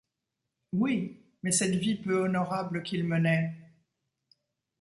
Oui, 0.73 1.21
mais 1.43 1.51
cette 1.51 1.75
vie 1.75 1.93
peu 2.01 2.21
honorable 2.25 2.81
qu’il 2.81 3.03
menait? 3.03 3.55